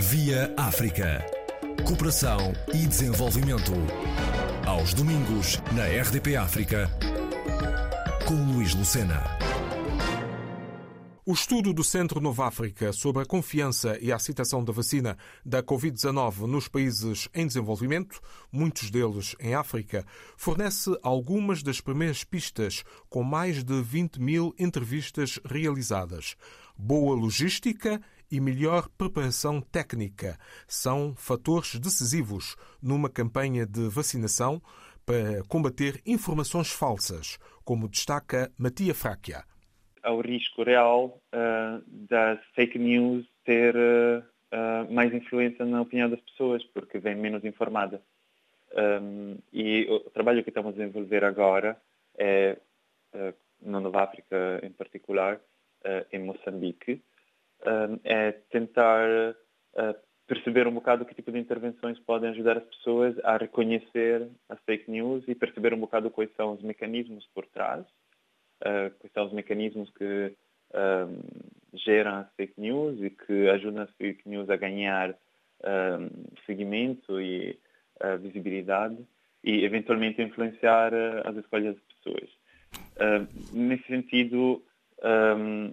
[0.00, 1.22] Via África.
[1.86, 3.72] Cooperação e desenvolvimento.
[4.66, 6.90] Aos domingos, na RDP África,
[8.26, 9.22] com Luís Lucena.
[11.26, 15.62] O estudo do Centro Nova África sobre a confiança e a aceitação da vacina da
[15.62, 23.22] Covid-19 nos países em desenvolvimento, muitos deles em África, fornece algumas das primeiras pistas com
[23.22, 26.36] mais de 20 mil entrevistas realizadas.
[26.74, 28.00] Boa logística
[28.30, 30.38] e melhor preparação técnica
[30.68, 34.62] são fatores decisivos numa campanha de vacinação
[35.04, 39.44] para combater informações falsas, como destaca Matia Fráquia.
[40.02, 46.62] Ao risco real uh, das fake news ter uh, mais influência na opinião das pessoas,
[46.72, 48.00] porque vem menos informada.
[49.02, 51.76] Um, e o trabalho que estamos a desenvolver agora
[52.16, 52.56] é,
[53.12, 55.40] uh, na Nova África em particular,
[56.12, 57.02] em Moçambique,
[58.04, 59.34] é tentar
[59.74, 59.94] uh,
[60.26, 64.90] perceber um bocado que tipo de intervenções podem ajudar as pessoas a reconhecer as fake
[64.90, 67.84] news e perceber um bocado quais são os mecanismos por trás,
[68.62, 70.32] uh, quais são os mecanismos que
[70.72, 71.20] um,
[71.74, 75.10] geram as fake news e que ajudam as fake news a ganhar
[75.64, 76.08] um,
[76.46, 77.58] seguimento e
[78.02, 78.98] uh, visibilidade
[79.42, 80.92] e eventualmente influenciar
[81.24, 82.30] as escolhas das pessoas.
[83.52, 84.62] nesse sentido,
[85.02, 85.72] um,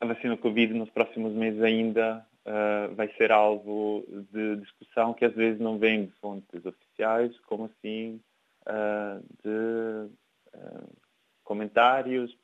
[0.00, 5.34] a vacina Covid nos próximos meses ainda uh, vai ser alvo de discussão que às
[5.34, 8.20] vezes não vem de fontes oficiais, como assim
[8.62, 10.10] uh, de
[10.54, 10.96] uh,
[11.44, 12.36] comentários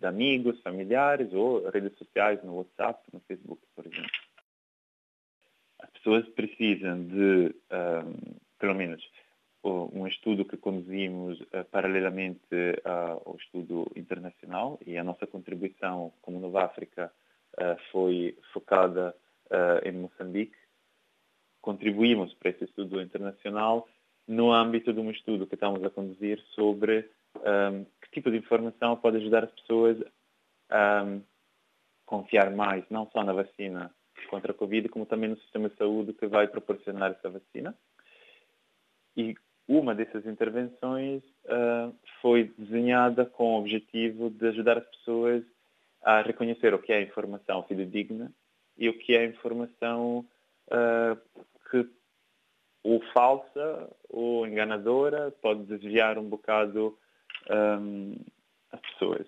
[0.00, 4.10] de amigos, familiares ou redes sociais no WhatsApp, no Facebook, por exemplo.
[5.78, 7.54] As pessoas precisam de,
[8.58, 9.08] pelo menos,
[9.66, 16.40] um estudo que conduzimos uh, paralelamente uh, ao estudo internacional e a nossa contribuição como
[16.40, 17.12] Nova África
[17.58, 19.14] uh, foi focada
[19.84, 20.56] em Moçambique.
[21.60, 23.88] Contribuímos para esse estudo internacional
[24.26, 28.96] no âmbito de um estudo que estamos a conduzir sobre um, que tipo de informação
[28.96, 29.96] pode ajudar as pessoas
[30.68, 31.22] a um,
[32.04, 33.94] confiar mais, não só na vacina
[34.28, 37.72] contra a Covid, como também no sistema de saúde que vai proporcionar essa vacina.
[39.16, 39.34] E
[39.68, 45.42] uma dessas intervenções uh, foi desenhada com o objetivo de ajudar as pessoas
[46.02, 48.30] a reconhecer o que é informação fidedigna
[48.78, 50.24] e o que é informação
[50.68, 51.40] uh,
[51.70, 51.88] que
[52.84, 56.96] ou falsa ou enganadora pode desviar um bocado
[57.50, 58.14] um,
[58.70, 59.26] as pessoas.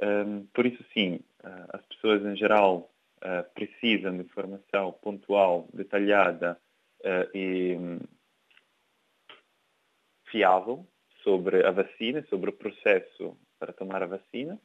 [0.00, 2.90] Um, por isso, sim, uh, as pessoas em geral
[3.54, 6.56] precisam de informação pontual, detalhada
[7.34, 7.76] e
[10.30, 10.86] fiável
[11.22, 14.58] sobre a vacina, sobre o processo para tomar a vacina,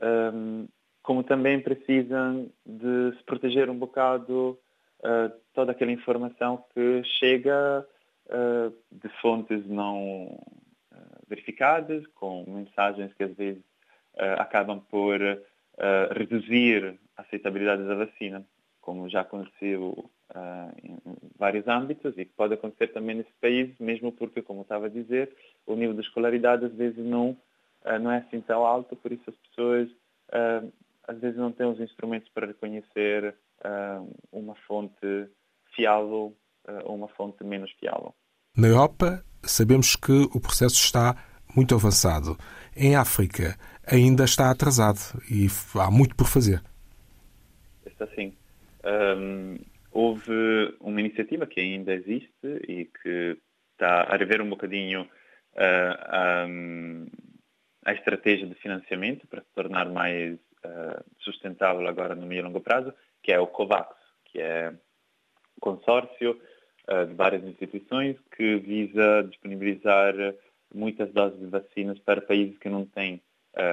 [0.00, 0.66] um,
[1.02, 4.58] como também precisam de se proteger um bocado
[5.00, 7.86] uh, toda aquela informação que chega
[8.26, 10.26] uh, de fontes não
[10.92, 13.62] uh, verificadas, com mensagens que às vezes
[14.38, 15.18] acabam por
[16.10, 18.44] reduzir a aceitabilidade da vacina,
[18.80, 20.10] como já aconteceu
[20.82, 20.98] em
[21.40, 25.34] vários âmbitos e que pode acontecer também nesse país, mesmo porque, como estava a dizer,
[25.66, 29.24] o nível de escolaridade às vezes não, uh, não é assim tão alto, por isso
[29.28, 30.72] as pessoas uh,
[31.08, 33.34] às vezes não têm os instrumentos para reconhecer
[34.32, 35.28] uma fonte
[35.74, 36.34] fiável
[36.84, 38.14] ou uma fonte menos fiável.
[38.56, 41.14] Na Europa, sabemos que o processo está
[41.54, 42.38] muito avançado.
[42.76, 46.62] Em África, ainda está atrasado e há muito por fazer.
[47.84, 48.32] Está sim.
[48.84, 49.58] Um,
[49.92, 53.36] houve uma iniciativa que ainda existe e que
[53.72, 57.06] está a rever um bocadinho uh, um,
[57.84, 60.34] a estratégia de financiamento para se tornar mais
[60.64, 62.92] uh, sustentável agora no meio e longo prazo,
[63.22, 63.96] que é o COVAX,
[64.26, 66.40] que é um consórcio
[66.88, 70.14] uh, de várias instituições que visa disponibilizar
[70.72, 73.20] muitas doses de vacinas para países que não têm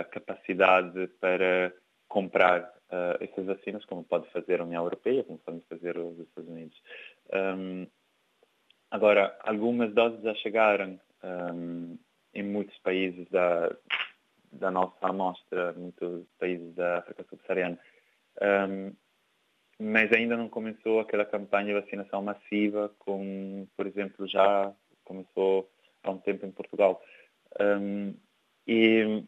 [0.10, 1.72] capacidade para
[2.08, 6.50] comprar uh, essas vacinas, como pode fazer a União Europeia, como podem fazer os Estados
[6.50, 6.82] Unidos.
[7.34, 7.88] Um,
[8.92, 11.98] agora, algumas doses já chegaram um,
[12.34, 13.76] em muitos países da,
[14.52, 17.80] da nossa amostra, muitos países da África Subsaariana,
[18.70, 18.94] um,
[19.80, 25.70] mas ainda não começou aquela campanha de vacinação massiva, como, por exemplo, já começou
[26.04, 27.02] há um tempo em Portugal.
[27.60, 28.16] Um,
[28.68, 29.24] e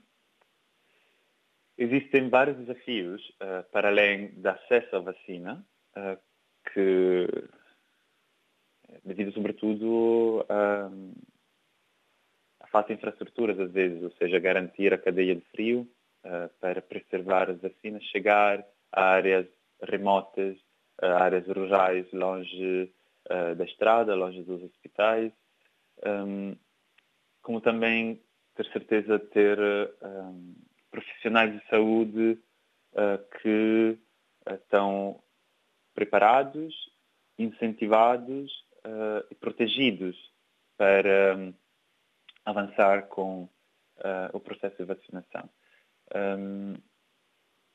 [1.81, 5.65] Existem vários desafios uh, para além do acesso à vacina,
[5.95, 6.19] uh,
[6.73, 7.25] que
[9.05, 10.91] devido sobretudo a,
[12.59, 15.89] a falta de infraestruturas às vezes, ou seja, garantir a cadeia de frio
[16.25, 18.61] uh, para preservar as vacinas, chegar
[18.91, 19.47] a áreas
[19.81, 20.57] remotas
[21.01, 22.91] áreas rurais longe
[23.55, 25.31] da estrada, longe dos hospitais,
[26.05, 26.57] um,
[27.41, 28.21] como também
[28.53, 29.57] ter certeza de ter
[30.01, 30.55] um,
[30.91, 32.39] profissionais de saúde
[32.93, 33.97] uh, que
[34.47, 35.21] uh, estão
[35.93, 36.73] preparados,
[37.37, 38.51] incentivados
[38.85, 40.15] uh, e protegidos
[40.77, 41.53] para um,
[42.45, 43.49] avançar com
[44.31, 45.49] o processo de vacinação.
[46.15, 46.75] Um,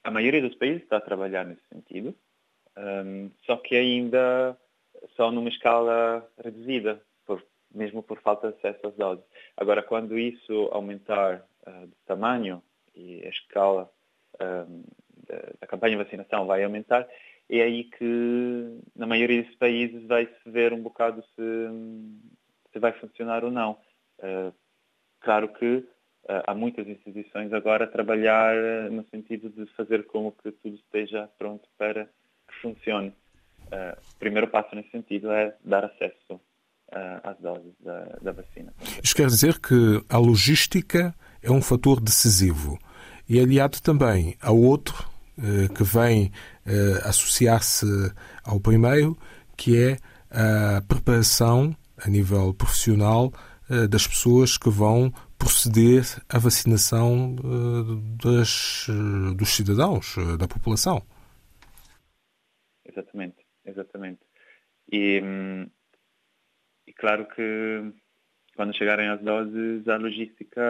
[0.02, 2.16] a maioria dos países está a trabalhar nesse sentido,
[2.74, 4.58] um, só que ainda
[5.16, 7.44] só numa escala reduzida, por,
[7.74, 9.24] mesmo por falta de acesso às doses.
[9.54, 12.62] Agora, quando isso aumentar de tamanho
[12.94, 13.90] e a escala
[14.40, 14.82] um,
[15.26, 17.06] da, da, campanha de vacinação vai aumentar,
[17.48, 21.68] é aí que, na maioria desses países, vai-se ver um bocado se,
[22.72, 23.72] se vai funcionar ou não.
[24.18, 24.52] Uh,
[25.20, 25.86] claro que uh,
[26.46, 31.28] há muitas instituições agora a trabalhar uh, no sentido de fazer com que tudo esteja
[31.38, 32.06] pronto para
[32.48, 33.12] que funcione.
[33.72, 36.40] O primeiro passo nesse sentido é dar acesso
[37.24, 38.72] às doses da, da vacina.
[39.02, 41.12] Isto quer dizer que a logística
[41.42, 42.78] é um fator decisivo
[43.28, 45.08] e aliado também a outro
[45.76, 46.30] que vem
[47.04, 47.86] associar-se
[48.44, 49.18] ao primeiro,
[49.56, 49.98] que é
[50.30, 53.32] a preparação a nível profissional
[53.90, 57.34] das pessoas que vão proceder à vacinação
[58.22, 58.86] das,
[59.36, 61.02] dos cidadãos, da população.
[62.84, 64.20] Exatamente, exatamente.
[64.92, 65.20] E,
[66.86, 67.92] e claro que
[68.54, 70.62] quando chegarem as doses, a logística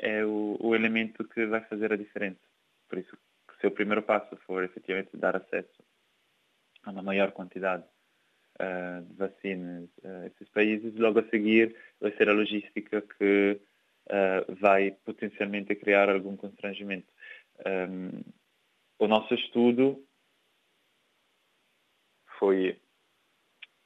[0.00, 2.40] é o, o, elemento que vai fazer a diferença.
[2.88, 3.16] Por isso,
[3.60, 5.82] se o primeiro passo for efetivamente dar acesso
[6.84, 7.84] a uma maior quantidade
[8.60, 13.60] uh, de vacinas a esses países, logo a seguir vai ser a logística que
[14.08, 17.08] uh, vai potencialmente criar algum constrangimento.
[17.66, 18.20] Um,
[18.98, 20.04] o nosso estudo
[22.38, 22.81] foi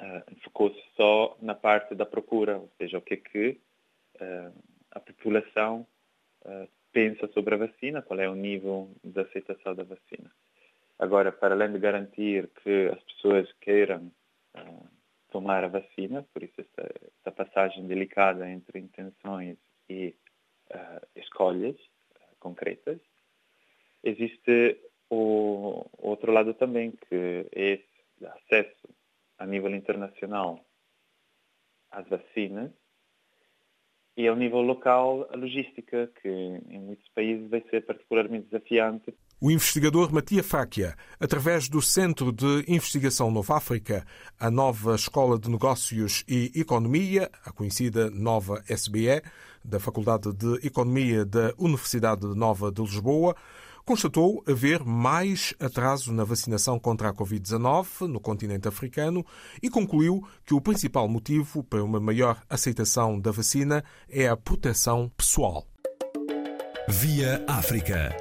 [0.00, 3.60] uh, focou-se só na parte da procura, ou seja, o que é que
[4.20, 4.52] uh,
[4.90, 5.86] a população
[6.44, 10.30] uh, pensa sobre a vacina, qual é o nível de aceitação da vacina.
[10.98, 14.10] Agora, para além de garantir que as pessoas queiram
[15.30, 19.58] tomar a vacina, por isso essa passagem delicada entre intenções
[19.90, 20.14] e
[21.14, 21.76] escolhas
[22.40, 22.98] concretas,
[24.02, 27.78] existe o outro lado também, que é
[28.24, 28.85] acesso
[29.38, 30.64] a nível internacional
[31.90, 32.70] às vacinas
[34.16, 39.14] e ao nível local a logística, que em muitos países vai ser particularmente desafiante.
[39.38, 44.06] O investigador Matia Fáquia, através do Centro de Investigação Nova África,
[44.40, 49.20] a nova Escola de Negócios e Economia, a conhecida Nova SBE,
[49.62, 53.36] da Faculdade de Economia da Universidade Nova de Lisboa,
[53.86, 59.24] constatou haver mais atraso na vacinação contra a Covid-19 no continente africano
[59.62, 65.08] e concluiu que o principal motivo para uma maior aceitação da vacina é a proteção
[65.16, 65.64] pessoal.
[66.88, 68.14] Via África.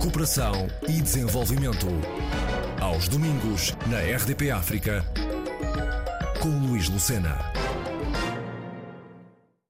[0.00, 0.52] Cooperação
[0.88, 1.86] e desenvolvimento.
[2.80, 5.04] Aos domingos, na RDP África,
[6.40, 7.69] com Luís Lucena.